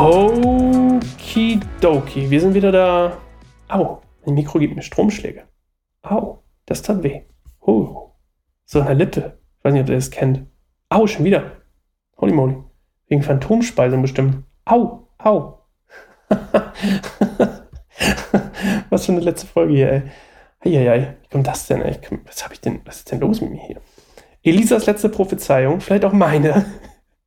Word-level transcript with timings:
Okidoki, 0.00 1.90
wir 2.30 2.40
sind 2.40 2.54
wieder 2.54 2.72
da. 2.72 3.18
Au, 3.68 4.00
mein 4.24 4.34
Mikro 4.34 4.58
gibt 4.58 4.74
mir 4.74 4.80
Stromschläge. 4.80 5.42
Au, 6.00 6.42
das 6.64 6.80
tat 6.80 7.02
weh. 7.02 7.24
Huh. 7.66 8.08
So 8.64 8.80
eine 8.80 8.94
Lippe. 8.94 9.38
Ich 9.58 9.64
weiß 9.64 9.74
nicht, 9.74 9.82
ob 9.82 9.90
ihr 9.90 9.96
das 9.96 10.10
kennt. 10.10 10.46
Au, 10.88 11.06
schon 11.06 11.26
wieder. 11.26 11.58
Holy 12.16 12.32
moly. 12.32 12.56
Wegen 13.08 13.22
Phantomspeisung 13.22 14.00
bestimmt. 14.00 14.42
Au, 14.64 15.06
au. 15.18 15.66
was 18.88 19.04
für 19.04 19.12
eine 19.12 19.20
letzte 19.20 19.48
Folge 19.48 19.74
hier, 19.74 19.92
ey. 19.92 20.02
Eieiei, 20.60 21.16
wie 21.20 21.28
kommt 21.28 21.46
das 21.46 21.66
denn, 21.66 21.82
ey? 21.82 21.98
Was, 22.24 22.42
hab 22.42 22.52
ich 22.52 22.62
denn, 22.62 22.80
was 22.86 23.00
ist 23.00 23.12
denn 23.12 23.20
los 23.20 23.42
mit 23.42 23.50
mir 23.50 23.60
hier? 23.66 23.82
Elisas 24.42 24.86
letzte 24.86 25.10
Prophezeiung, 25.10 25.82
vielleicht 25.82 26.06
auch 26.06 26.14
meine. 26.14 26.64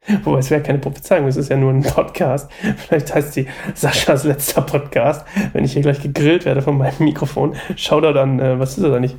Wobei 0.23 0.39
es 0.39 0.51
wäre 0.51 0.61
keine 0.61 0.79
Prophezeiung, 0.79 1.27
es 1.27 1.37
ist 1.37 1.49
ja 1.49 1.57
nur 1.57 1.71
ein 1.71 1.83
Podcast. 1.83 2.51
Vielleicht 2.77 3.13
heißt 3.13 3.33
sie 3.33 3.47
Saschas 3.73 4.23
letzter 4.23 4.61
Podcast, 4.61 5.25
wenn 5.53 5.63
ich 5.63 5.73
hier 5.73 5.81
gleich 5.81 6.01
gegrillt 6.01 6.45
werde 6.45 6.61
von 6.61 6.77
meinem 6.77 6.93
Mikrofon. 6.99 7.55
Schau 7.75 8.01
da 8.01 8.11
dann, 8.11 8.39
äh, 8.39 8.59
was 8.59 8.77
ist 8.77 8.83
das 8.83 8.93
eigentlich? 8.93 9.15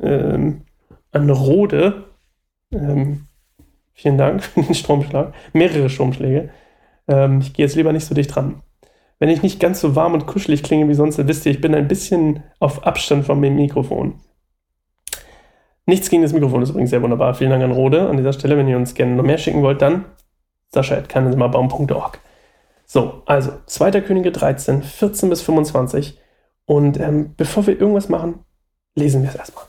Ähm, 0.00 0.62
an 1.10 1.30
Rode. 1.30 2.04
Ähm, 2.72 3.26
vielen 3.92 4.18
Dank 4.18 4.42
für 4.42 4.62
den 4.62 4.74
Stromschlag. 4.74 5.34
Mehrere 5.52 5.90
Stromschläge. 5.90 6.50
Ähm, 7.08 7.40
ich 7.40 7.52
gehe 7.52 7.66
jetzt 7.66 7.76
lieber 7.76 7.92
nicht 7.92 8.06
so 8.06 8.14
dicht 8.14 8.34
dran. 8.34 8.62
Wenn 9.18 9.28
ich 9.28 9.42
nicht 9.42 9.60
ganz 9.60 9.80
so 9.80 9.94
warm 9.94 10.14
und 10.14 10.26
kuschelig 10.26 10.62
klinge 10.62 10.88
wie 10.88 10.94
sonst, 10.94 11.18
dann 11.18 11.28
wisst 11.28 11.46
ihr, 11.46 11.52
ich 11.52 11.60
bin 11.60 11.74
ein 11.74 11.86
bisschen 11.86 12.42
auf 12.58 12.86
Abstand 12.86 13.24
von 13.24 13.40
dem 13.40 13.54
Mikrofon. 13.54 14.20
Nichts 15.86 16.10
gegen 16.10 16.22
das 16.22 16.32
Mikrofon 16.32 16.62
ist 16.62 16.70
übrigens 16.70 16.90
sehr 16.90 17.02
wunderbar. 17.02 17.34
Vielen 17.34 17.50
Dank 17.50 17.62
an 17.62 17.72
Rode 17.72 18.08
an 18.08 18.16
dieser 18.16 18.32
Stelle. 18.32 18.56
Wenn 18.56 18.68
ihr 18.68 18.76
uns 18.76 18.94
gerne 18.94 19.14
noch 19.14 19.24
mehr 19.24 19.38
schicken 19.38 19.62
wollt, 19.62 19.82
dann 19.82 20.04
sascha.kannensimmerbaum.org. 20.70 22.20
So, 22.86 23.22
also 23.26 23.52
2. 23.66 24.00
Könige 24.02 24.32
13, 24.32 24.82
14 24.82 25.28
bis 25.28 25.42
25. 25.42 26.18
Und 26.66 27.00
ähm, 27.00 27.34
bevor 27.36 27.66
wir 27.66 27.80
irgendwas 27.80 28.08
machen, 28.08 28.40
lesen 28.94 29.22
wir 29.22 29.30
es 29.30 29.36
erstmal. 29.36 29.64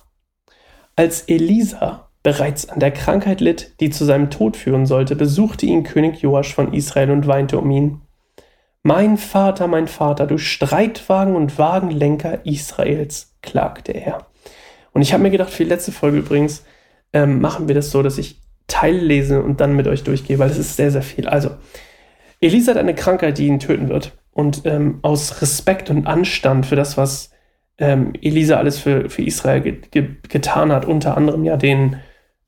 Als 0.96 1.22
Elisa 1.24 2.10
bereits 2.22 2.70
an 2.70 2.80
der 2.80 2.92
Krankheit 2.92 3.42
litt, 3.42 3.80
die 3.80 3.90
zu 3.90 4.06
seinem 4.06 4.30
Tod 4.30 4.56
führen 4.56 4.86
sollte, 4.86 5.16
besuchte 5.16 5.66
ihn 5.66 5.84
König 5.84 6.22
Joasch 6.22 6.54
von 6.54 6.74
Israel 6.74 7.12
und 7.12 7.28
weinte 7.28 7.58
um 7.58 7.70
ihn. 7.72 8.02
Mein 8.84 9.18
Vater, 9.18 9.68
mein 9.68 9.88
Vater, 9.88 10.28
du 10.28 10.38
Streitwagen 10.38 11.36
und 11.36 11.58
Wagenlenker 11.58 12.46
Israels, 12.46 13.34
klagte 13.42 13.94
er. 13.94 14.28
Und 14.94 15.02
ich 15.02 15.14
habe 15.14 15.24
mir 15.24 15.32
gedacht, 15.32 15.50
für 15.50 15.64
die 15.64 15.70
letzte 15.70 15.92
Folge 15.92 16.20
übrigens, 16.20 16.66
ähm, 17.12 17.42
machen 17.42 17.68
wir 17.68 17.76
das 17.76 17.92
so, 17.92 18.02
dass 18.02 18.18
ich 18.18 18.40
Teile 18.68 19.00
lese 19.00 19.44
und 19.44 19.60
dann 19.60 19.76
mit 19.76 19.88
euch 19.88 20.04
durchgehe, 20.04 20.40
weil 20.40 20.50
es 20.50 20.58
ist 20.58 20.78
sehr, 20.78 20.92
sehr 20.92 21.02
viel. 21.02 21.28
Also, 21.28 21.52
Elisa 22.40 22.72
hat 22.72 22.80
eine 22.80 22.96
Krankheit, 22.96 23.38
die 23.38 23.48
ihn 23.48 23.60
töten 23.60 23.90
wird. 23.90 24.18
Und 24.32 24.66
ähm, 24.66 25.00
aus 25.02 25.42
Respekt 25.42 25.90
und 25.90 26.08
Anstand 26.08 26.66
für 26.66 26.76
das, 26.76 26.98
was 26.98 27.32
ähm, 27.78 28.14
Elisa 28.22 28.58
alles 28.58 28.80
für, 28.80 29.10
für 29.10 29.24
Israel 29.24 29.62
ge 29.62 29.82
ge 29.92 30.16
getan 30.28 30.72
hat, 30.72 30.86
unter 30.86 31.18
anderem 31.18 31.44
ja 31.44 31.58
den 31.58 31.98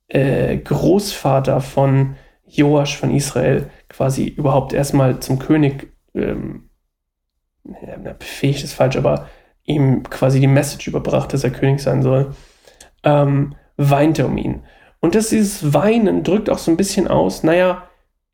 äh, 0.08 0.56
Großvater 0.56 1.60
von 1.60 2.16
Joasch 2.46 2.96
von 2.96 3.14
Israel 3.14 3.70
quasi 3.88 4.26
überhaupt 4.26 4.72
erstmal 4.72 5.20
zum 5.20 5.38
König 5.38 5.88
ähm, 6.14 6.70
befähigt 8.18 8.62
ist 8.62 8.74
falsch, 8.74 8.96
aber 8.96 9.28
ihm 9.66 10.04
quasi 10.04 10.40
die 10.40 10.46
Message 10.46 10.86
überbracht, 10.86 11.32
dass 11.32 11.44
er 11.44 11.50
König 11.50 11.80
sein 11.80 12.02
soll, 12.02 12.34
ähm, 13.04 13.54
weint 13.76 14.18
er 14.18 14.26
um 14.26 14.38
ihn. 14.38 14.62
Und 15.00 15.14
dass 15.14 15.28
dieses 15.28 15.74
Weinen 15.74 16.22
drückt 16.22 16.48
auch 16.48 16.58
so 16.58 16.70
ein 16.70 16.76
bisschen 16.76 17.08
aus, 17.08 17.42
naja, 17.42 17.82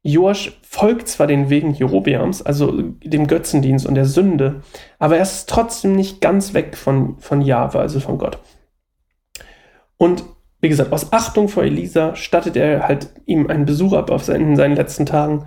Joasch 0.05 0.59
folgt 0.63 1.09
zwar 1.09 1.27
den 1.27 1.49
Wegen 1.49 1.75
Jerobeams, 1.75 2.42
also 2.42 2.73
dem 2.73 3.27
Götzendienst 3.27 3.87
und 3.87 3.95
der 3.95 4.05
Sünde, 4.05 4.63
aber 4.98 5.17
er 5.17 5.23
ist 5.23 5.48
trotzdem 5.48 5.95
nicht 5.95 6.21
ganz 6.21 6.55
weg 6.55 6.77
von, 6.77 7.19
von 7.19 7.41
Jahwe, 7.41 7.79
also 7.79 8.01
von 8.01 8.19
Gott. 8.19 8.39
Und 9.97 10.25
wie 10.61 10.69
gesagt, 10.69 10.92
aus 10.92 11.13
Achtung 11.13 11.48
vor 11.48 11.63
Elisa 11.65 12.17
stattet 12.17 12.57
er 12.57 12.87
halt 12.89 13.11
ihm 13.27 13.48
einen 13.48 13.65
Besuch 13.65 13.92
ab 13.92 14.11
auf 14.11 14.25
seinen, 14.25 14.51
in 14.51 14.57
seinen 14.57 14.77
letzten 14.77 15.07
Tagen 15.07 15.47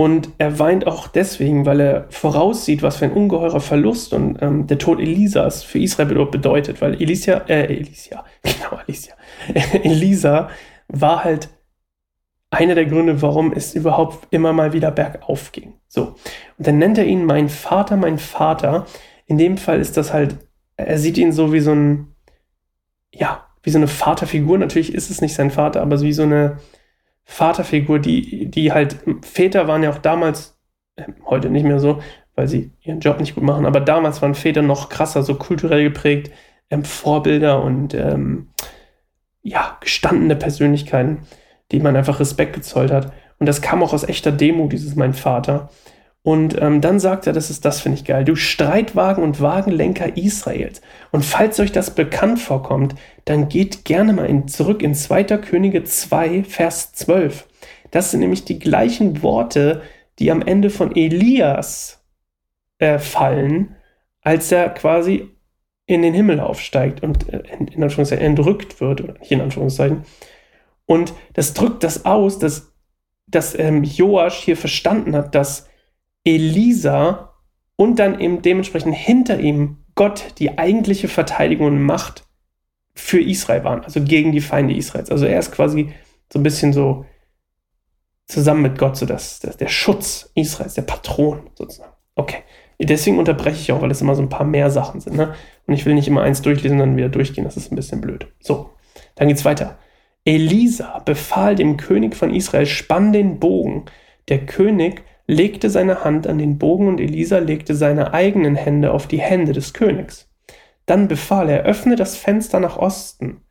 und 0.00 0.30
er 0.38 0.58
weint 0.58 0.86
auch 0.86 1.08
deswegen, 1.08 1.66
weil 1.66 1.78
er 1.78 2.06
voraussieht, 2.08 2.80
was 2.80 2.96
für 2.96 3.04
ein 3.04 3.12
ungeheurer 3.12 3.60
Verlust 3.60 4.14
und 4.14 4.40
ähm, 4.40 4.66
der 4.66 4.78
Tod 4.78 4.98
Elisas 4.98 5.62
für 5.62 5.78
Israel 5.78 6.24
bedeutet, 6.24 6.80
weil 6.80 6.94
Elisa, 6.94 7.42
äh, 7.48 7.64
Elisa, 7.64 8.24
genau, 8.42 8.80
Elisa, 8.86 9.12
Elisa 9.82 10.48
war 10.88 11.22
halt 11.22 11.50
einer 12.48 12.74
der 12.74 12.86
Gründe, 12.86 13.20
warum 13.20 13.52
es 13.52 13.74
überhaupt 13.74 14.26
immer 14.30 14.54
mal 14.54 14.72
wieder 14.72 14.90
bergauf 14.90 15.52
ging. 15.52 15.74
So. 15.86 16.14
Und 16.56 16.66
dann 16.66 16.78
nennt 16.78 16.96
er 16.96 17.04
ihn 17.04 17.26
mein 17.26 17.50
Vater, 17.50 17.98
mein 17.98 18.16
Vater. 18.16 18.86
In 19.26 19.36
dem 19.36 19.58
Fall 19.58 19.80
ist 19.80 19.98
das 19.98 20.14
halt, 20.14 20.34
er 20.78 20.96
sieht 20.96 21.18
ihn 21.18 21.32
so 21.32 21.52
wie 21.52 21.60
so 21.60 21.72
ein, 21.72 22.14
ja, 23.12 23.44
wie 23.62 23.70
so 23.70 23.76
eine 23.76 23.86
Vaterfigur. 23.86 24.56
Natürlich 24.56 24.94
ist 24.94 25.10
es 25.10 25.20
nicht 25.20 25.34
sein 25.34 25.50
Vater, 25.50 25.82
aber 25.82 25.98
so 25.98 26.06
wie 26.06 26.14
so 26.14 26.22
eine, 26.22 26.56
Vaterfigur, 27.30 28.00
die, 28.00 28.50
die 28.50 28.72
halt, 28.72 28.96
Väter 29.22 29.68
waren 29.68 29.84
ja 29.84 29.90
auch 29.90 29.98
damals, 29.98 30.58
äh, 30.96 31.04
heute 31.24 31.48
nicht 31.48 31.62
mehr 31.62 31.78
so, 31.78 32.02
weil 32.34 32.48
sie 32.48 32.72
ihren 32.82 32.98
Job 32.98 33.20
nicht 33.20 33.36
gut 33.36 33.44
machen, 33.44 33.66
aber 33.66 33.80
damals 33.80 34.20
waren 34.20 34.34
Väter 34.34 34.62
noch 34.62 34.88
krasser, 34.88 35.22
so 35.22 35.36
kulturell 35.36 35.84
geprägt, 35.84 36.32
ähm, 36.70 36.84
Vorbilder 36.84 37.62
und 37.62 37.94
ähm, 37.94 38.48
ja, 39.42 39.78
gestandene 39.80 40.34
Persönlichkeiten, 40.34 41.18
die 41.70 41.78
man 41.78 41.94
einfach 41.94 42.18
Respekt 42.18 42.52
gezollt 42.54 42.90
hat. 42.90 43.12
Und 43.38 43.46
das 43.46 43.62
kam 43.62 43.84
auch 43.84 43.92
aus 43.92 44.02
echter 44.02 44.32
Demo, 44.32 44.66
dieses 44.66 44.96
mein 44.96 45.14
Vater. 45.14 45.70
Und 46.22 46.60
ähm, 46.60 46.82
dann 46.82 47.00
sagt 47.00 47.26
er, 47.26 47.32
das 47.32 47.48
ist 47.48 47.64
das, 47.64 47.80
finde 47.80 47.96
ich 47.98 48.04
geil, 48.04 48.24
du 48.24 48.36
Streitwagen 48.36 49.24
und 49.24 49.40
Wagenlenker 49.40 50.18
Israels. 50.18 50.82
Und 51.12 51.24
falls 51.24 51.58
euch 51.60 51.72
das 51.72 51.94
bekannt 51.94 52.38
vorkommt, 52.38 52.94
dann 53.24 53.48
geht 53.48 53.86
gerne 53.86 54.12
mal 54.12 54.26
in, 54.26 54.46
zurück 54.46 54.82
in 54.82 54.94
2. 54.94 55.24
Könige 55.38 55.82
2, 55.84 56.44
Vers 56.44 56.92
12. 56.92 57.46
Das 57.90 58.10
sind 58.10 58.20
nämlich 58.20 58.44
die 58.44 58.58
gleichen 58.58 59.22
Worte, 59.22 59.80
die 60.18 60.30
am 60.30 60.42
Ende 60.42 60.68
von 60.68 60.94
Elias 60.94 62.04
äh, 62.78 62.98
fallen, 62.98 63.76
als 64.20 64.52
er 64.52 64.68
quasi 64.68 65.30
in 65.86 66.02
den 66.02 66.12
Himmel 66.12 66.38
aufsteigt 66.38 67.02
und 67.02 67.32
äh, 67.32 67.42
in, 67.58 67.66
in 67.68 67.82
Anführungszeichen 67.82 68.24
entrückt 68.24 68.80
wird, 68.82 69.00
oder 69.00 69.14
nicht 69.14 69.32
in 69.32 69.40
Anführungszeichen. 69.40 70.04
Und 70.84 71.14
das 71.32 71.54
drückt 71.54 71.82
das 71.82 72.04
aus, 72.04 72.38
dass, 72.38 72.74
dass 73.26 73.58
ähm, 73.58 73.84
Joasch 73.84 74.36
hier 74.36 74.58
verstanden 74.58 75.16
hat, 75.16 75.34
dass 75.34 75.69
Elisa 76.24 77.34
und 77.76 77.98
dann 77.98 78.20
eben 78.20 78.42
dementsprechend 78.42 78.94
hinter 78.94 79.40
ihm 79.40 79.78
Gott 79.94 80.34
die 80.38 80.58
eigentliche 80.58 81.08
Verteidigung 81.08 81.66
und 81.66 81.82
Macht 81.82 82.24
für 82.94 83.20
Israel 83.20 83.64
waren, 83.64 83.84
also 83.84 84.02
gegen 84.02 84.32
die 84.32 84.40
Feinde 84.40 84.74
Israels. 84.74 85.10
Also 85.10 85.26
er 85.26 85.38
ist 85.38 85.52
quasi 85.52 85.92
so 86.32 86.38
ein 86.38 86.42
bisschen 86.42 86.72
so 86.72 87.06
zusammen 88.26 88.62
mit 88.62 88.78
Gott 88.78 88.96
so 88.96 89.06
das, 89.06 89.40
das 89.40 89.56
der 89.56 89.68
Schutz 89.68 90.30
Israels, 90.34 90.74
der 90.74 90.82
Patron 90.82 91.50
sozusagen. 91.54 91.92
Okay. 92.14 92.42
Deswegen 92.82 93.18
unterbreche 93.18 93.60
ich 93.60 93.72
auch, 93.72 93.82
weil 93.82 93.90
es 93.90 94.00
immer 94.00 94.14
so 94.14 94.22
ein 94.22 94.30
paar 94.30 94.46
mehr 94.46 94.70
Sachen 94.70 95.00
sind. 95.00 95.14
Ne? 95.16 95.34
Und 95.66 95.74
ich 95.74 95.84
will 95.84 95.94
nicht 95.94 96.08
immer 96.08 96.22
eins 96.22 96.40
durchlesen 96.40 96.80
und 96.80 96.88
dann 96.88 96.96
wieder 96.96 97.10
durchgehen. 97.10 97.44
Das 97.44 97.58
ist 97.58 97.70
ein 97.70 97.76
bisschen 97.76 98.00
blöd. 98.00 98.26
So, 98.40 98.70
dann 99.16 99.28
geht's 99.28 99.44
weiter. 99.44 99.78
Elisa 100.24 101.00
befahl 101.00 101.56
dem 101.56 101.76
König 101.76 102.16
von 102.16 102.34
Israel, 102.34 102.66
spann 102.66 103.12
den 103.12 103.38
Bogen. 103.38 103.84
Der 104.28 104.46
König 104.46 105.02
legte 105.30 105.70
seine 105.70 106.02
Hand 106.02 106.26
an 106.26 106.38
den 106.38 106.58
Bogen 106.58 106.88
und 106.88 107.00
Elisa 107.00 107.38
legte 107.38 107.76
seine 107.76 108.12
eigenen 108.12 108.56
Hände 108.56 108.92
auf 108.92 109.06
die 109.06 109.20
Hände 109.20 109.52
des 109.52 109.72
Königs. 109.72 110.28
Dann 110.86 111.06
befahl 111.06 111.48
er, 111.48 111.62
öffne 111.62 111.94
das 111.94 112.16
Fenster 112.16 112.58
nach 112.58 112.76
Osten. 112.76 113.42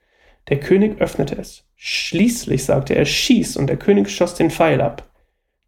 Der 0.50 0.60
König 0.60 1.00
öffnete 1.00 1.38
es. 1.38 1.64
Schließlich 1.78 2.66
sagte 2.66 2.96
er, 2.96 3.06
schieß, 3.06 3.56
und 3.56 3.68
der 3.68 3.78
König 3.78 4.10
schoss 4.10 4.36
den 4.36 4.52
Pfeil 4.52 4.82
ab. 4.82 5.10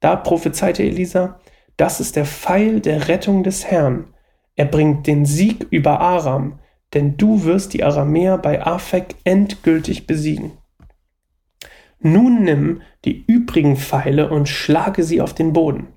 Da 0.01 0.17
prophezeite 0.17 0.83
Elisa, 0.83 1.39
das 1.77 2.01
ist 2.01 2.17
der 2.17 2.25
Pfeil 2.25 2.81
der 2.81 3.07
Rettung 3.07 3.43
des 3.43 3.65
Herrn. 3.71 4.13
Er 4.57 4.65
bringt 4.65 5.07
den 5.07 5.25
Sieg 5.25 5.65
über 5.69 6.01
Aram, 6.01 6.59
denn 6.93 7.15
du 7.15 7.45
wirst 7.45 7.73
die 7.73 7.85
Aramäer 7.85 8.37
bei 8.37 8.65
Afek 8.65 9.15
endgültig 9.23 10.07
besiegen. 10.07 10.57
Nun 11.99 12.43
nimm 12.43 12.81
die 13.05 13.23
übrigen 13.27 13.77
Pfeile 13.77 14.29
und 14.29 14.49
schlage 14.49 15.03
sie 15.03 15.21
auf 15.21 15.33
den 15.33 15.53
Boden. 15.53 15.87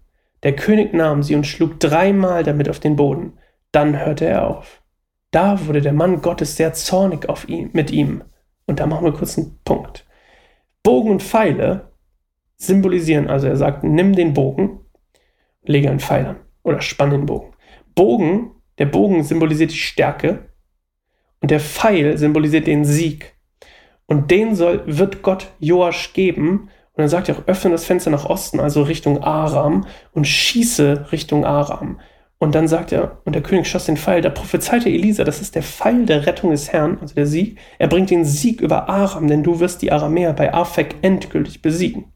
Der 0.45 0.55
König 0.55 0.93
nahm 0.93 1.23
sie 1.23 1.35
und 1.35 1.47
schlug 1.47 1.81
dreimal 1.81 2.45
damit 2.45 2.69
auf 2.69 2.79
den 2.79 2.97
Boden. 2.97 3.39
Dann 3.73 3.99
hörte 3.99 4.27
er 4.27 4.47
auf. 4.47 4.83
Da 5.31 5.67
wurde 5.67 5.81
der 5.81 5.95
Mann 5.95 6.23
Gottes 6.23 6.57
sehr 6.57 6.75
zornig 6.75 7.29
auf 7.29 7.49
ihn, 7.49 7.71
mit 7.73 7.91
ihm. 7.91 8.23
Und 8.67 8.79
da 8.79 8.87
machen 8.87 9.05
wir 9.05 9.13
kurz 9.13 9.37
einen 9.37 9.59
Punkt. 9.65 10.07
Bogen 10.83 11.11
und 11.11 11.23
Pfeile 11.23 11.93
symbolisieren, 12.57 13.29
also 13.29 13.49
er 13.49 13.57
sagt, 13.57 13.83
nimm 13.83 14.15
den 14.15 14.35
Bogen, 14.35 14.81
lege 15.65 15.91
einen 15.91 15.99
Pfeil 15.99 16.27
an 16.27 16.37
oder 16.63 16.81
spann 16.81 17.11
den 17.11 17.27
Bogen. 17.27 17.55
Bogen, 17.95 18.53
der 18.79 18.87
Bogen 18.87 19.25
symbolisiert 19.25 19.73
die 19.73 19.77
Stärke 19.77 20.51
und 21.41 21.51
der 21.51 21.61
Pfeil 21.61 22.17
symbolisiert 22.19 22.67
den 22.67 22.85
Sieg. 22.85 23.35
Und 24.07 24.31
den 24.31 24.55
soll, 24.55 24.83
wird 24.87 25.23
Gott 25.23 25.53
Joasch 25.59 26.13
geben 26.13 26.69
Und 26.97 27.03
dann 27.03 27.09
sagt 27.09 27.29
er 27.29 27.37
auch, 27.37 27.43
öffne 27.47 27.73
das 27.73 27.85
Fenster 27.85 28.11
nach 28.11 28.25
Osten, 28.25 28.61
also 28.61 28.83
Richtung 28.83 29.23
Aram, 29.23 29.87
und 30.13 30.27
schieße 30.27 31.11
Richtung 31.11 31.45
Aram. 31.45 32.01
Und 32.39 32.55
dann 32.55 32.69
sagt 32.69 32.93
er, 32.93 33.23
und 33.25 33.35
der 33.35 33.43
König 33.43 33.67
schoss 33.67 33.87
den 33.87 33.97
Pfeil, 33.97 34.21
da 34.21 34.31
prophezeite 34.31 34.89
Elisa, 34.89 35.25
das 35.25 35.41
ist 35.41 35.55
der 35.55 35.63
Pfeil 35.63 36.07
der 36.07 36.27
Rettung 36.27 36.51
des 36.51 36.73
Herrn, 36.73 36.99
also 37.01 37.15
der 37.15 37.27
Sieg. 37.27 37.59
Er 37.79 37.89
bringt 37.89 38.11
den 38.11 38.25
Sieg 38.25 38.61
über 38.61 38.89
Aram, 38.89 39.27
denn 39.27 39.43
du 39.43 39.61
wirst 39.61 39.83
die 39.83 39.91
Aramäer 39.91 40.33
bei 40.35 40.55
Afek 40.55 40.97
endgültig 41.03 41.63
besiegen. 41.63 42.13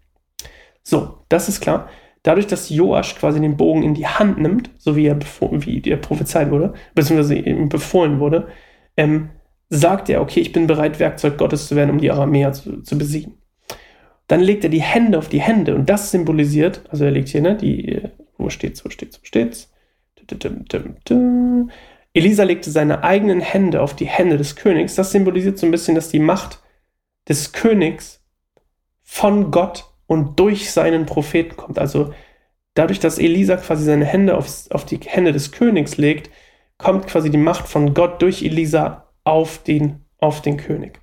So, 0.83 1.25
das 1.29 1.49
ist 1.49 1.61
klar. 1.61 1.89
Dadurch, 2.23 2.47
dass 2.47 2.69
Joasch 2.69 3.17
quasi 3.17 3.41
den 3.41 3.57
Bogen 3.57 3.83
in 3.83 3.95
die 3.95 4.07
Hand 4.07 4.39
nimmt, 4.39 4.71
so 4.79 4.97
wie 4.97 5.07
er, 5.07 5.19
wie 5.19 5.83
er 5.83 5.97
prophezeit 5.97 6.51
wurde, 6.51 6.75
beziehungsweise 6.95 7.35
ihm 7.35 7.69
befohlen 7.69 8.21
wurde, 8.21 8.49
ähm, 8.97 9.31
sagt 9.71 10.09
er, 10.09 10.21
okay, 10.21 10.41
ich 10.41 10.53
bin 10.53 10.67
bereit, 10.67 11.01
Werkzeug 11.01 11.39
Gottes 11.39 11.69
zu 11.69 11.77
werden, 11.77 11.91
um 11.91 11.99
die 11.99 12.11
Aramäer 12.11 12.53
zu, 12.53 12.83
zu 12.83 12.99
besiegen. 12.99 13.39
Dann 14.29 14.41
legt 14.41 14.63
er 14.63 14.71
die 14.71 14.83
Hände 14.83 15.19
auf 15.19 15.29
die 15.29 15.41
Hände 15.41 15.75
und 15.75 15.89
das 15.89 16.11
symbolisiert, 16.11 16.83
also 16.91 17.05
er 17.05 17.11
legt 17.11 17.29
hier, 17.29 17.41
ne, 17.41 17.57
die, 17.57 18.03
wo 18.37 18.51
steht's, 18.51 18.85
wo 18.85 18.91
steht's, 18.91 19.21
wo 19.21 19.25
steht's? 19.25 19.73
Elisa 22.13 22.43
legte 22.43 22.71
seine 22.71 23.05
eigenen 23.05 23.41
Hände 23.41 23.81
auf 23.81 23.97
die 23.97 24.07
Hände 24.07 24.37
des 24.37 24.57
Königs. 24.57 24.95
Das 24.95 25.13
symbolisiert 25.13 25.59
so 25.59 25.67
ein 25.67 25.71
bisschen, 25.71 25.95
dass 25.95 26.11
die 26.11 26.19
Macht 26.19 26.61
des 27.29 27.53
Königs 27.53 28.23
von 29.03 29.51
Gott 29.51 29.87
und 30.07 30.39
durch 30.39 30.73
seinen 30.73 31.07
Propheten 31.07 31.57
kommt. 31.57 31.79
Also 31.79 32.13
dadurch, 32.75 33.01
dass 33.01 33.19
Elisa 33.19 33.57
quasi 33.57 33.85
seine 33.85 34.05
Hände 34.05 34.37
auf, 34.37 34.71
auf 34.71 34.85
die 34.85 34.99
Hände 34.99 35.33
des 35.33 35.53
Königs 35.53 35.97
legt, 35.97 36.31
kommt 36.77 37.07
quasi 37.07 37.31
die 37.31 37.39
Macht 37.39 37.69
von 37.69 37.95
Gott 37.95 38.21
durch 38.23 38.43
Elisa 38.43 39.09
auf 39.25 39.63
den, 39.63 40.05
auf 40.19 40.43
den 40.43 40.57
König. 40.57 41.01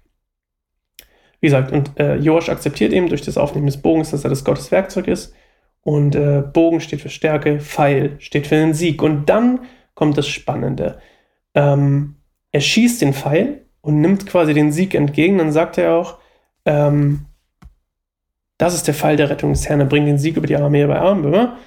Wie 1.42 1.48
gesagt, 1.48 1.72
und 1.72 2.00
äh, 2.00 2.16
Joasch 2.16 2.50
akzeptiert 2.50 2.94
eben 2.94 3.10
durch 3.10 3.22
das 3.22 3.38
Aufnehmen 3.38 3.68
des 3.68 3.82
Bogens, 3.82 4.12
dass 4.12 4.24
er 4.24 4.30
das 4.30 4.44
Gottes 4.44 4.72
Werkzeug 4.72 5.08
ist. 5.08 5.34
Und 5.82 6.16
äh, 6.16 6.42
Bogen 6.42 6.82
steht 6.82 7.02
für 7.02 7.10
Stärke, 7.10 7.60
Pfeil 7.60 8.16
steht 8.20 8.48
für 8.48 8.56
den 8.56 8.74
Sieg. 8.74 9.04
Und 9.04 9.30
dann 9.30 9.60
kommt 9.94 10.18
das 10.18 10.28
Spannende. 10.28 11.00
Ähm, 11.54 12.16
er 12.52 12.62
schießt 12.62 13.02
den 13.02 13.14
Pfeil 13.14 13.66
und 13.82 14.02
nimmt 14.02 14.26
quasi 14.26 14.54
den 14.54 14.72
Sieg 14.72 14.96
entgegen. 14.96 15.38
Dann 15.38 15.52
sagt 15.52 15.78
er 15.78 15.94
auch, 15.94 16.18
ähm, 16.66 17.26
das 18.58 18.74
ist 18.74 18.88
der 18.88 18.94
Pfeil 18.94 19.18
der 19.18 19.30
Rettung 19.30 19.52
des 19.52 19.68
Herrn. 19.68 19.82
Er 19.82 19.86
bringt 19.86 20.08
den 20.08 20.18
Sieg 20.18 20.38
über 20.38 20.48
die 20.48 20.56
Aramäer 20.56 20.88
bei 20.88 21.00
Armbömer. 21.00 21.58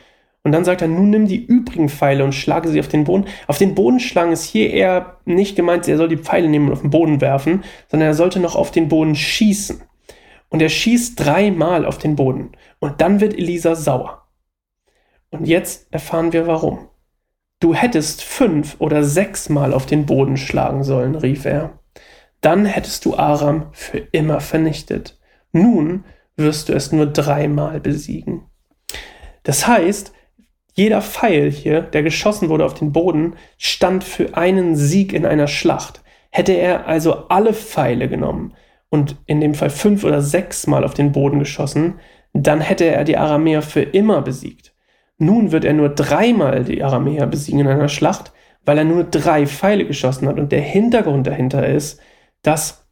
Und 0.49 0.53
dann 0.53 0.65
sagt 0.65 0.81
er, 0.81 0.89
nun 0.89 1.11
nimm 1.11 1.27
die 1.27 1.45
übrigen 1.45 1.91
Pfeile 1.91 2.25
und 2.25 2.33
schlage 2.33 2.71
sie 2.71 2.81
auf 2.81 2.89
den 2.89 3.05
Boden. 3.05 3.27
Auf 3.49 3.59
den 3.59 3.75
Boden 3.75 4.01
schlagen 4.01 4.33
ist 4.33 4.45
hier 4.45 4.71
eher 4.71 5.19
nicht 5.27 5.57
gemeint, 5.57 5.87
er 5.87 5.99
soll 5.99 6.09
die 6.09 6.17
Pfeile 6.17 6.49
nehmen 6.49 6.69
und 6.69 6.73
auf 6.73 6.81
den 6.81 6.89
Boden 6.89 7.21
werfen, 7.21 7.65
sondern 7.91 8.09
er 8.09 8.15
sollte 8.15 8.41
noch 8.41 8.57
auf 8.57 8.71
den 8.71 8.89
Boden 8.89 9.15
schießen. 9.15 9.83
Und 10.49 10.63
er 10.63 10.71
schießt 10.71 11.23
dreimal 11.23 11.85
auf 11.85 11.99
den 11.99 12.17
Boden. 12.17 12.53
Und 12.79 13.03
dann 13.03 13.21
wird 13.21 13.35
Elisa 13.35 13.75
sauer. 13.75 14.27
Und 15.29 15.47
jetzt 15.47 15.93
erfahren 15.93 16.33
wir 16.33 16.47
warum. 16.47 16.89
Du 17.61 17.75
hättest 17.75 18.25
fünf 18.25 18.77
oder 18.79 19.05
sechsmal 19.05 19.75
auf 19.75 19.85
den 19.85 20.07
Boden 20.07 20.39
schlagen 20.39 20.83
sollen, 20.83 21.15
rief 21.15 21.45
er. 21.45 21.79
Dann 22.41 22.65
hättest 22.65 23.05
du 23.05 23.19
Aram 23.19 23.67
für 23.73 23.99
immer 23.99 24.41
vernichtet. 24.41 25.21
Nun 25.53 26.07
wirst 26.37 26.71
du 26.71 26.73
es 26.73 26.91
nur 26.91 27.05
dreimal 27.05 27.81
besiegen. 27.81 28.47
Das 29.43 29.67
heißt, 29.67 30.15
jeder 30.79 31.03
Pfeil 31.03 31.51
hier, 31.51 31.83
der 31.83 32.05
geschossen 32.05 32.49
wurde 32.49 32.65
auf 32.65 32.75
den 32.75 32.93
Boden, 32.93 33.35
stand 33.57 34.05
für 34.05 34.37
einen 34.37 34.77
Sieg 34.77 35.13
in 35.13 35.27
einer 35.27 35.49
Schlacht. 35.49 36.03
Hätte 36.31 36.53
er 36.53 36.87
also 36.87 37.29
alle 37.29 37.53
Pfeile 37.53 38.09
genommen, 38.09 38.55
und 38.91 39.17
in 39.27 39.41
dem 39.41 39.55
Fall 39.55 39.71
fünf 39.71 40.05
oder 40.05 40.23
sechs 40.23 40.67
Mal 40.67 40.85
auf 40.85 40.95
den 40.95 41.13
Boden 41.13 41.41
geschossen, 41.41 41.99
dann 42.33 42.61
hätte 42.61 42.85
er 42.85 43.03
die 43.05 43.17
Aramäer 43.17 43.61
für 43.61 43.83
immer 43.83 44.23
besiegt. 44.23 44.73
Nun 45.19 45.51
wird 45.51 45.65
er 45.65 45.73
nur 45.73 45.89
dreimal 45.89 46.65
die 46.65 46.83
Aramäer 46.83 47.27
besiegen 47.27 47.61
in 47.61 47.67
einer 47.67 47.89
Schlacht, 47.89 48.33
weil 48.65 48.79
er 48.79 48.85
nur 48.85 49.03
drei 49.03 49.47
Pfeile 49.47 49.85
geschossen 49.85 50.29
hat. 50.29 50.39
Und 50.39 50.53
der 50.53 50.61
Hintergrund 50.61 51.27
dahinter 51.27 51.67
ist, 51.67 52.01
dass 52.43 52.87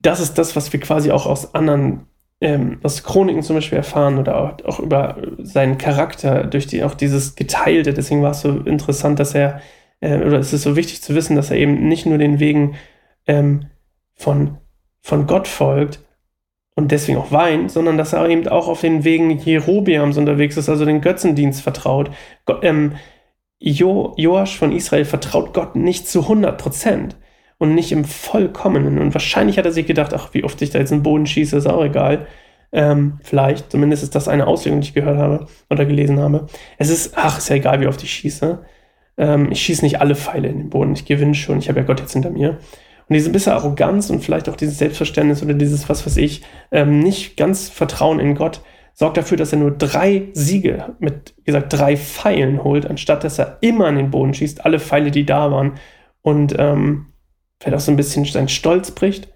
das 0.00 0.20
ist 0.20 0.38
das, 0.38 0.56
was 0.56 0.72
wir 0.72 0.80
quasi 0.80 1.10
auch 1.10 1.26
aus 1.26 1.54
anderen, 1.54 2.06
ähm, 2.40 2.78
aus 2.82 3.02
Chroniken 3.02 3.42
zum 3.42 3.56
Beispiel 3.56 3.78
erfahren 3.78 4.18
oder 4.18 4.40
auch, 4.40 4.64
auch, 4.64 4.80
über 4.80 5.16
seinen 5.38 5.78
Charakter, 5.78 6.44
durch 6.44 6.66
die, 6.66 6.84
auch 6.84 6.94
dieses 6.94 7.34
Geteilte. 7.34 7.92
Deswegen 7.92 8.22
war 8.22 8.30
es 8.30 8.42
so 8.42 8.50
interessant, 8.60 9.18
dass 9.18 9.34
er, 9.34 9.60
äh, 10.00 10.18
oder 10.18 10.38
es 10.38 10.52
ist 10.52 10.62
so 10.62 10.76
wichtig 10.76 11.02
zu 11.02 11.14
wissen, 11.14 11.36
dass 11.36 11.50
er 11.50 11.56
eben 11.56 11.88
nicht 11.88 12.06
nur 12.06 12.18
den 12.18 12.38
Wegen 12.38 12.76
ähm, 13.26 13.66
von, 14.14 14.58
von 15.02 15.26
Gott 15.26 15.48
folgt 15.48 16.00
und 16.76 16.92
deswegen 16.92 17.18
auch 17.18 17.32
weint, 17.32 17.72
sondern 17.72 17.98
dass 17.98 18.12
er 18.12 18.28
eben 18.28 18.46
auch 18.46 18.68
auf 18.68 18.82
den 18.82 19.02
Wegen 19.02 19.36
Jerobiams 19.38 20.16
unterwegs 20.16 20.56
ist, 20.56 20.68
also 20.68 20.84
den 20.84 21.00
Götzendienst 21.00 21.60
vertraut. 21.60 22.10
Gott, 22.44 22.62
ähm, 22.62 22.92
jo, 23.58 24.14
Joasch 24.16 24.56
von 24.56 24.70
Israel 24.70 25.04
vertraut 25.04 25.52
Gott 25.52 25.74
nicht 25.74 26.06
zu 26.06 26.22
100 26.22 26.56
Prozent 26.56 27.16
und 27.58 27.74
nicht 27.74 27.92
im 27.92 28.04
Vollkommenen. 28.04 28.98
Und 28.98 29.14
wahrscheinlich 29.14 29.58
hat 29.58 29.66
er 29.66 29.72
sich 29.72 29.86
gedacht, 29.86 30.14
ach, 30.14 30.32
wie 30.32 30.44
oft 30.44 30.60
ich 30.62 30.70
da 30.70 30.78
jetzt 30.78 30.92
in 30.92 30.98
den 30.98 31.02
Boden 31.02 31.26
schieße, 31.26 31.56
ist 31.56 31.66
auch 31.66 31.84
egal. 31.84 32.26
Ähm, 32.70 33.18
vielleicht, 33.22 33.72
zumindest 33.72 34.02
ist 34.02 34.14
das 34.14 34.28
eine 34.28 34.46
Auslegung, 34.46 34.80
die 34.80 34.88
ich 34.88 34.94
gehört 34.94 35.18
habe 35.18 35.46
oder 35.70 35.84
gelesen 35.84 36.20
habe. 36.20 36.46
Es 36.76 36.90
ist, 36.90 37.14
ach, 37.16 37.38
ist 37.38 37.48
ja 37.48 37.56
egal, 37.56 37.80
wie 37.80 37.86
oft 37.86 38.02
ich 38.02 38.12
schieße. 38.12 38.60
Ähm, 39.16 39.50
ich 39.50 39.60
schieße 39.62 39.84
nicht 39.84 40.00
alle 40.00 40.14
Pfeile 40.14 40.48
in 40.48 40.58
den 40.58 40.70
Boden, 40.70 40.92
ich 40.92 41.04
gewinne 41.04 41.34
schon, 41.34 41.58
ich 41.58 41.68
habe 41.68 41.80
ja 41.80 41.86
Gott 41.86 42.00
jetzt 42.00 42.12
hinter 42.12 42.30
mir. 42.30 42.58
Und 43.08 43.14
diese 43.14 43.30
bisschen 43.30 43.54
Arroganz 43.54 44.10
und 44.10 44.22
vielleicht 44.22 44.50
auch 44.50 44.56
dieses 44.56 44.78
Selbstverständnis 44.78 45.42
oder 45.42 45.54
dieses, 45.54 45.88
was 45.88 46.04
weiß 46.04 46.18
ich, 46.18 46.42
ähm, 46.70 47.00
nicht 47.00 47.36
ganz 47.36 47.70
Vertrauen 47.70 48.20
in 48.20 48.34
Gott, 48.34 48.60
sorgt 48.92 49.16
dafür, 49.16 49.38
dass 49.38 49.52
er 49.52 49.58
nur 49.58 49.70
drei 49.70 50.28
Siege 50.34 50.94
mit, 50.98 51.34
wie 51.38 51.44
gesagt, 51.44 51.72
drei 51.72 51.96
Pfeilen 51.96 52.62
holt, 52.62 52.84
anstatt 52.86 53.24
dass 53.24 53.38
er 53.38 53.58
immer 53.62 53.86
an 53.86 53.96
den 53.96 54.10
Boden 54.10 54.34
schießt, 54.34 54.64
alle 54.66 54.78
Pfeile, 54.78 55.10
die 55.10 55.24
da 55.24 55.50
waren. 55.50 55.74
Und 56.20 56.54
ähm, 56.58 57.06
vielleicht 57.60 57.76
auch 57.76 57.84
so 57.84 57.92
ein 57.92 57.96
bisschen 57.96 58.24
sein 58.24 58.48
Stolz 58.48 58.90
bricht 58.90 59.28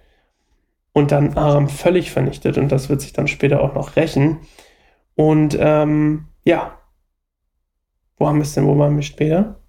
und 0.93 1.13
dann 1.13 1.37
Aram 1.37 1.69
völlig 1.69 2.11
vernichtet. 2.11 2.59
Und 2.59 2.71
das 2.71 2.89
wird 2.89 3.01
sich 3.01 3.13
dann 3.13 3.29
später 3.29 3.63
auch 3.63 3.75
noch 3.75 3.97
rächen. 3.97 4.41
Und 5.15 5.57
ähm, 5.59 6.27
ja, 6.45 6.79
wo 8.17 8.29
haben 8.29 8.39
wir 8.39 8.43
es 8.43 8.55
denn? 8.55 8.67
Wo 8.67 8.79
waren 8.79 8.97
wir 8.97 9.03
später? 9.03 9.61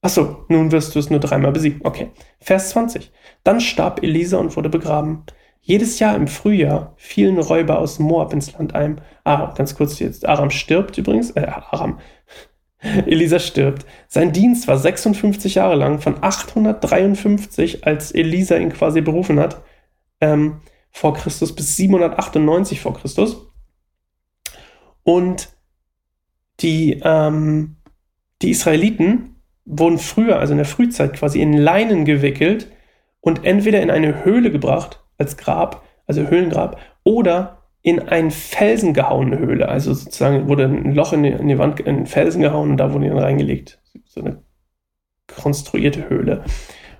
Achso, 0.00 0.44
nun 0.48 0.70
wirst 0.70 0.94
du 0.94 0.98
es 0.98 1.10
nur 1.10 1.20
dreimal 1.20 1.52
besiegen. 1.52 1.80
Okay. 1.84 2.10
Vers 2.40 2.70
20. 2.70 3.10
Dann 3.44 3.60
starb 3.60 4.02
Elisa 4.02 4.38
und 4.38 4.56
wurde 4.56 4.68
begraben. 4.68 5.24
Jedes 5.60 5.98
Jahr 5.98 6.16
im 6.16 6.28
Frühjahr 6.28 6.94
fielen 6.96 7.38
Räuber 7.38 7.78
aus 7.78 7.98
Moab 7.98 8.32
ins 8.32 8.52
Land 8.52 8.74
ein. 8.74 9.00
Ah, 9.24 9.52
ganz 9.56 9.74
kurz 9.74 9.98
jetzt. 9.98 10.26
Aram 10.26 10.50
stirbt 10.50 10.96
übrigens. 10.98 11.32
Äh, 11.32 11.46
Aram. 11.46 11.98
Elisa 12.80 13.38
stirbt. 13.38 13.86
Sein 14.06 14.32
Dienst 14.32 14.68
war 14.68 14.78
56 14.78 15.56
Jahre 15.56 15.74
lang, 15.74 16.00
von 16.00 16.22
853, 16.22 17.86
als 17.86 18.12
Elisa 18.12 18.56
ihn 18.56 18.72
quasi 18.72 19.00
berufen 19.00 19.40
hat, 19.40 19.62
ähm, 20.20 20.60
vor 20.90 21.14
Christus, 21.14 21.54
bis 21.54 21.76
798 21.76 22.80
vor 22.80 22.94
Christus. 22.94 23.48
Und 25.02 25.48
die, 26.60 27.00
ähm, 27.04 27.76
die 28.42 28.50
Israeliten 28.50 29.36
wurden 29.64 29.98
früher, 29.98 30.38
also 30.38 30.52
in 30.52 30.58
der 30.58 30.66
Frühzeit, 30.66 31.14
quasi 31.14 31.40
in 31.40 31.52
Leinen 31.52 32.04
gewickelt 32.04 32.70
und 33.20 33.44
entweder 33.44 33.82
in 33.82 33.90
eine 33.90 34.24
Höhle 34.24 34.50
gebracht 34.50 35.02
als 35.18 35.36
Grab, 35.36 35.84
also 36.06 36.26
Höhlengrab, 36.26 36.80
oder 37.04 37.57
in 37.82 38.00
einen 38.00 38.30
Felsen 38.30 38.94
gehauene 38.94 39.38
Höhle. 39.38 39.68
Also 39.68 39.94
sozusagen 39.94 40.48
wurde 40.48 40.64
ein 40.64 40.94
Loch 40.94 41.12
in 41.12 41.22
die, 41.22 41.30
in 41.30 41.48
die 41.48 41.58
Wand, 41.58 41.80
in 41.80 41.96
den 41.96 42.06
Felsen 42.06 42.42
gehauen 42.42 42.70
und 42.70 42.76
da 42.76 42.92
wurde 42.92 43.08
dann 43.08 43.18
reingelegt. 43.18 43.80
So 44.04 44.20
eine 44.20 44.42
konstruierte 45.26 46.08
Höhle. 46.08 46.44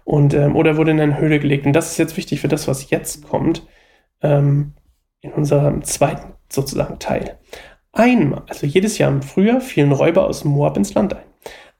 Und, 0.05 0.35
ähm, 0.35 0.57
oder 0.57 0.77
wurde 0.77 0.93
in 0.93 1.01
eine 1.01 1.19
Höhle 1.19 1.39
gelegt. 1.39 1.67
Und 1.67 1.73
das 1.75 1.93
ist 1.93 1.99
jetzt 1.99 2.17
wichtig 2.17 2.41
für 2.41 2.49
das, 2.49 2.69
was 2.69 2.91
jetzt 2.91 3.29
kommt, 3.29 3.67
ähm, 4.23 4.73
in 5.21 5.33
unserem 5.33 5.83
zweiten 5.83 6.35
sozusagen 6.49 6.99
Teil. 6.99 7.39
Einmal, 7.93 8.45
also 8.49 8.67
jedes 8.67 8.99
Jahr 8.99 9.11
im 9.11 9.23
Frühjahr, 9.23 9.61
fielen 9.61 9.93
Räuber 9.93 10.27
aus 10.27 10.45
Moab 10.45 10.77
ins 10.77 10.95
Land 10.95 11.15
ein. 11.15 11.25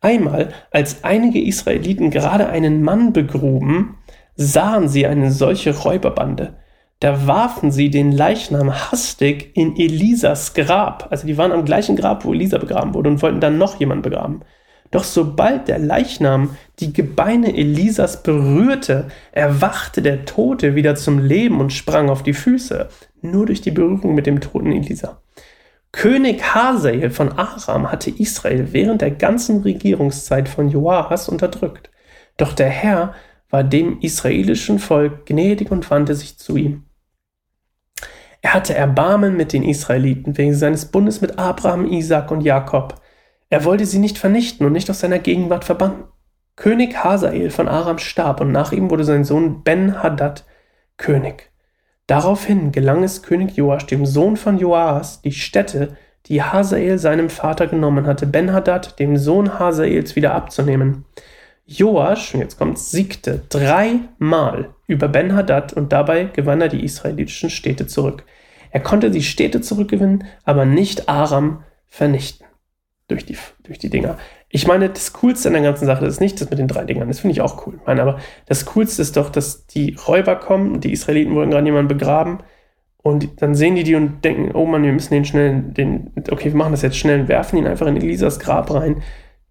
Einmal, 0.01 0.53
als 0.71 1.05
einige 1.05 1.43
Israeliten 1.43 2.11
gerade 2.11 2.49
einen 2.49 2.83
Mann 2.83 3.13
begruben, 3.13 3.99
sahen 4.37 4.89
sie 4.89 5.07
eine 5.07 5.33
solche 5.33 5.77
Räuberbande. 5.77 6.57
Da 7.01 7.29
warfen 7.29 7.71
sie 7.71 7.91
den 7.91 8.11
Leichnam 8.11 8.73
hastig 8.73 9.53
in 9.55 9.77
Elisas 9.77 10.55
Grab. 10.55 11.07
Also 11.11 11.27
die 11.27 11.39
waren 11.39 11.53
am 11.53 11.65
gleichen 11.65 11.95
Grab, 11.95 12.25
wo 12.25 12.35
Elisa 12.35 12.59
begraben 12.59 12.93
wurde 12.93 13.11
und 13.11 13.23
wollten 13.23 13.41
dann 13.41 13.57
noch 13.57 13.79
jemanden 13.79 14.03
begraben. 14.03 14.43
Doch 14.91 15.05
sobald 15.05 15.69
der 15.69 15.79
Leichnam 15.79 16.57
die 16.81 16.93
Gebeine 16.93 17.55
Elisas 17.55 18.23
berührte, 18.23 19.09
erwachte 19.33 20.03
der 20.03 20.25
Tote 20.25 20.75
wieder 20.75 20.97
zum 20.97 21.19
Leben 21.19 21.61
und 21.61 21.73
sprang 21.73 22.09
auf 22.09 22.23
die 22.23 22.33
Füße, 22.33 22.89
nur 23.21 23.47
durch 23.47 23.61
die 23.61 23.71
Berührung 23.71 24.15
mit 24.15 24.27
dem 24.27 24.41
toten 24.41 24.73
Elisa. 24.73 25.21
König 25.93 26.55
Hazael 26.55 27.11
von 27.11 27.33
Aram 27.33 27.93
hatte 27.93 28.11
Israel 28.11 28.73
während 28.73 29.03
der 29.03 29.11
ganzen 29.11 29.63
Regierungszeit 29.63 30.49
von 30.49 30.69
Joahas 30.69 31.29
unterdrückt. 31.29 31.91
Doch 32.37 32.53
der 32.55 32.69
Herr 32.69 33.15
war 33.51 33.65
dem 33.65 34.01
israelischen 34.01 34.79
Volk 34.79 35.27
gnädig 35.27 35.71
und 35.71 35.91
wandte 35.91 36.15
sich 36.15 36.39
zu 36.39 36.57
ihm. 36.57 36.88
Er 38.41 38.55
hatte 38.55 38.75
Erbarmen 38.75 39.37
mit 39.37 39.53
den 39.53 39.63
Israeliten 39.63 40.39
wegen 40.39 40.55
seines 40.55 40.87
Bundes 40.87 41.21
mit 41.21 41.39
Abraham, 41.39 41.87
Isaac 41.87 42.31
und 42.31 42.43
Jakob. 42.43 43.01
Er 43.51 43.65
wollte 43.65 43.87
sie 43.87 43.99
nicht 43.99 44.19
vernichten 44.19 44.67
und 44.67 44.73
nicht 44.73 44.89
aus 44.91 45.01
seiner 45.01 45.19
Gegenwart 45.19 45.65
verbannen. 45.65 46.05
König 46.55 47.03
Hazael 47.03 47.51
von 47.51 47.69
Aram 47.69 47.99
starb 47.99 48.41
und 48.41 48.53
nach 48.53 48.73
ihm 48.73 48.91
wurde 48.91 49.05
sein 49.05 49.25
Sohn 49.25 49.63
Ben-Hadad 49.63 50.45
König. 50.97 51.51
Daraufhin 52.07 52.73
gelang 52.73 53.05
es 53.05 53.23
König 53.23 53.57
Joasch, 53.57 53.87
dem 53.87 54.07
Sohn 54.07 54.37
von 54.37 54.59
Joas, 54.59 55.21
die 55.23 55.33
Städte, 55.33 55.97
die 56.27 56.43
Hazael 56.43 56.99
seinem 56.99 57.31
Vater 57.31 57.67
genommen 57.67 58.07
hatte, 58.07 58.27
Ben-Hadad, 58.27 58.99
dem 58.99 59.17
Sohn 59.17 59.59
Hazaels, 59.59 60.17
wieder 60.17 60.35
abzunehmen. 60.35 61.05
Joasch, 61.71 62.35
und 62.35 62.41
jetzt 62.41 62.57
kommt's, 62.57 62.91
siegte 62.91 63.43
dreimal 63.51 64.71
über 64.87 65.07
Ben-Hadad 65.07 65.75
und 65.75 65.93
dabei 65.93 66.25
gewann 66.25 66.63
er 66.63 66.69
die 66.69 66.83
israelitischen 66.83 67.51
Städte 67.51 67.87
zurück. 67.87 68.25
Er 68.71 68.81
konnte 68.81 69.11
die 69.11 69.23
Städte 69.23 69.61
zurückgewinnen, 69.61 70.25
aber 70.45 70.65
nicht 70.65 71.11
Aram 71.11 71.63
vernichten. 71.87 72.47
Durch 73.07 73.25
die, 73.25 73.37
durch 73.63 73.79
die 73.79 73.89
Dinger. 73.89 74.19
Ich 74.51 74.67
meine, 74.67 74.89
das 74.89 75.15
Coolste 75.15 75.49
an 75.49 75.55
der 75.55 75.63
ganzen 75.63 75.87
Sache 75.87 76.05
ist 76.05 76.21
nicht 76.21 76.41
das 76.41 76.51
mit 76.51 76.59
den 76.59 76.69
drei 76.69 76.85
Dingern. 76.85 77.09
Das 77.09 77.21
finde 77.21 77.33
ich 77.33 77.41
auch 77.41 77.67
cool. 77.67 77.75
Ich 77.81 77.87
meine, 77.87 78.03
aber 78.03 78.19
das 78.47 78.67
Coolste 78.67 79.01
ist 79.01 79.17
doch, 79.17 79.31
dass 79.31 79.67
die 79.67 79.95
Räuber 79.95 80.37
kommen 80.37 80.81
die 80.81 80.93
Israeliten 80.93 81.35
wollen 81.35 81.51
gerade 81.51 81.65
jemanden 81.65 81.89
begraben. 81.89 82.41
Und 82.99 83.41
dann 83.41 83.55
sehen 83.55 83.77
die 83.77 83.85
die 83.85 83.95
und 83.95 84.25
denken, 84.25 84.55
oh 84.55 84.67
Mann, 84.67 84.83
wir 84.83 84.93
müssen 84.93 85.15
den 85.15 85.25
schnell, 85.25 85.63
den, 85.63 86.13
okay, 86.31 86.51
wir 86.51 86.57
machen 86.57 86.73
das 86.73 86.83
jetzt 86.83 86.99
schnell 86.99 87.21
und 87.21 87.29
werfen 87.29 87.59
ihn 87.59 87.67
einfach 87.67 87.87
in 87.87 87.97
Elisas 87.97 88.39
Grab 88.39 88.73
rein. 88.73 89.03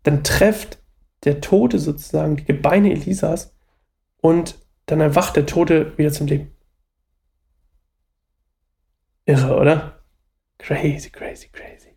Dann 0.04 0.24
trefft 0.24 0.78
der 1.24 1.42
Tote 1.42 1.80
sozusagen 1.80 2.38
die 2.38 2.46
Gebeine 2.46 2.92
Elisas 2.92 3.56
und 4.22 4.60
dann 4.86 5.02
erwacht 5.02 5.36
der 5.36 5.46
Tote 5.46 5.98
wieder 5.98 6.12
zum 6.12 6.28
Leben. 6.28 6.52
Irre, 9.26 9.58
oder? 9.58 10.04
Crazy, 10.58 11.10
crazy, 11.10 11.50
crazy. 11.50 11.96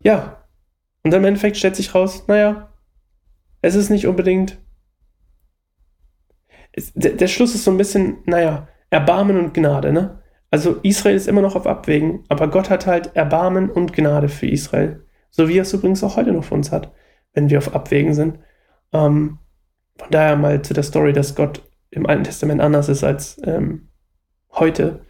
Ja, 0.00 0.44
und 1.02 1.12
im 1.12 1.24
Endeffekt 1.24 1.56
stellt 1.56 1.76
sich 1.76 1.94
raus, 1.94 2.24
naja, 2.28 2.72
es 3.60 3.74
ist 3.74 3.90
nicht 3.90 4.06
unbedingt. 4.06 4.58
Es, 6.72 6.92
der, 6.94 7.12
der, 7.12 7.28
Schluss 7.28 7.54
ist 7.54 7.64
so 7.64 7.70
ein 7.70 7.76
bisschen, 7.76 8.18
naja, 8.26 8.68
Erbarmen 8.90 9.38
und 9.38 9.54
Gnade, 9.54 9.92
ne? 9.92 10.22
Also 10.50 10.78
Israel 10.82 11.16
ist 11.16 11.28
immer 11.28 11.42
noch 11.42 11.56
auf 11.56 11.66
Abwägen, 11.66 12.24
aber 12.28 12.48
Gott 12.48 12.70
hat 12.70 12.86
halt 12.86 13.14
Erbarmen 13.16 13.70
und 13.70 13.92
Gnade 13.92 14.28
für 14.28 14.46
Israel. 14.46 15.04
So 15.30 15.48
wie 15.48 15.58
er 15.58 15.62
es 15.62 15.74
übrigens 15.74 16.02
auch 16.02 16.16
heute 16.16 16.32
noch 16.32 16.44
für 16.44 16.54
uns 16.54 16.72
hat, 16.72 16.92
wenn 17.32 17.50
wir 17.50 17.58
auf 17.58 17.74
Abwägen 17.74 18.14
sind. 18.14 18.38
Ähm, 18.92 19.38
von 19.96 20.10
daher 20.10 20.36
mal 20.36 20.62
zu 20.62 20.74
der 20.74 20.84
Story, 20.84 21.12
dass 21.12 21.34
Gott 21.34 21.62
im 21.90 22.06
Alten 22.06 22.24
Testament 22.24 22.60
anders 22.60 22.88
ist 22.88 23.04
als 23.04 23.40
ähm, 23.44 23.88
heute. 24.52 25.04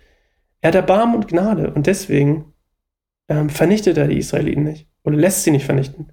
Er 0.60 0.68
hat 0.68 0.74
Erbarmen 0.74 1.16
und 1.16 1.28
Gnade 1.28 1.70
und 1.72 1.86
deswegen 1.86 2.52
ähm, 3.28 3.50
vernichtet 3.50 3.98
er 3.98 4.08
die 4.08 4.18
Israeliten 4.18 4.64
nicht 4.64 4.88
oder 5.04 5.16
lässt 5.16 5.44
sie 5.44 5.50
nicht 5.50 5.66
vernichten. 5.66 6.12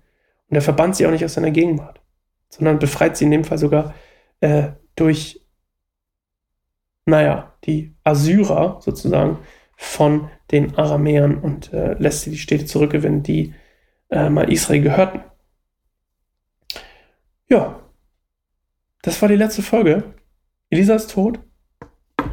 Und 0.49 0.55
er 0.55 0.61
verbannt 0.61 0.95
sie 0.95 1.07
auch 1.07 1.11
nicht 1.11 1.25
aus 1.25 1.33
seiner 1.33 1.51
Gegenwart, 1.51 2.01
sondern 2.49 2.79
befreit 2.79 3.17
sie 3.17 3.25
in 3.25 3.31
dem 3.31 3.43
Fall 3.43 3.57
sogar 3.57 3.93
äh, 4.41 4.69
durch, 4.95 5.41
naja, 7.05 7.53
die 7.63 7.95
Assyrer 8.03 8.79
sozusagen 8.81 9.39
von 9.75 10.29
den 10.51 10.75
Aramäern 10.75 11.37
und 11.37 11.73
äh, 11.73 11.93
lässt 11.93 12.21
sie 12.21 12.31
die 12.31 12.37
Städte 12.37 12.65
zurückgewinnen, 12.65 13.23
die 13.23 13.53
äh, 14.09 14.29
mal 14.29 14.51
Israel 14.51 14.81
gehörten. 14.81 15.21
Ja, 17.49 17.79
das 19.01 19.21
war 19.21 19.29
die 19.29 19.35
letzte 19.35 19.61
Folge. 19.61 20.15
Elisa 20.69 20.95
ist 20.95 21.11
tot. 21.11 21.39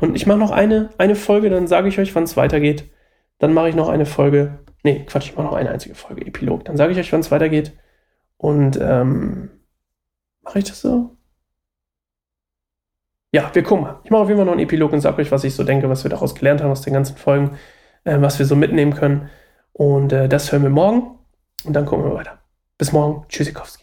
Und 0.00 0.16
ich 0.16 0.26
mache 0.26 0.38
noch 0.38 0.50
eine, 0.50 0.90
eine 0.99 1.14
Folge, 1.14 1.50
dann 1.50 1.66
sage 1.66 1.88
ich 1.88 1.99
euch, 1.99 2.14
wann 2.14 2.25
es 2.25 2.37
weitergeht. 2.37 2.90
Dann 3.38 3.52
mache 3.54 3.69
ich 3.69 3.75
noch 3.75 3.88
eine 3.88 4.07
Folge 4.07 4.62
Nee, 4.83 5.04
Quatsch, 5.07 5.31
ich 5.31 5.37
mache 5.37 5.47
noch 5.47 5.54
eine 5.54 5.71
einzige 5.71 5.95
Folge, 5.95 6.26
Epilog. 6.26 6.64
Dann 6.64 6.76
sage 6.76 6.92
ich 6.92 6.99
euch, 6.99 7.12
wann 7.12 7.21
es 7.21 7.31
weitergeht. 7.31 7.73
Und 8.37 8.78
ähm, 8.81 9.50
mache 10.42 10.59
ich 10.59 10.64
das 10.64 10.81
so? 10.81 11.16
Ja, 13.33 13.50
wir 13.54 13.62
gucken 13.62 13.85
mal. 13.85 14.00
Ich 14.04 14.11
mache 14.11 14.23
auf 14.23 14.28
jeden 14.28 14.38
Fall 14.38 14.45
noch 14.45 14.52
einen 14.52 14.61
Epilog 14.61 14.92
und 14.92 15.00
sage 15.00 15.23
euch, 15.23 15.31
was 15.31 15.45
ich 15.45 15.54
so 15.54 15.64
denke, 15.64 15.88
was 15.88 16.04
wir 16.04 16.11
daraus 16.11 16.35
gelernt 16.35 16.61
haben 16.61 16.71
aus 16.71 16.83
den 16.83 16.92
ganzen 16.92 17.16
Folgen, 17.16 17.57
äh, 18.04 18.21
was 18.21 18.38
wir 18.38 18.47
so 18.47 18.57
mitnehmen 18.57 18.95
können. 18.95 19.31
Und 19.73 20.12
äh, 20.12 20.28
das 20.28 20.50
hören 20.52 20.64
wir 20.64 20.71
morgen. 20.71 21.19
Und 21.64 21.75
dann 21.75 21.87
gucken 21.87 22.04
wir 22.04 22.14
weiter. 22.14 22.40
Bis 22.76 22.92
morgen. 22.92 23.25
Tschüssikowski. 23.28 23.82